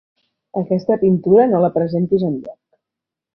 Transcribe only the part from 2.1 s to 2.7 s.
enlloc.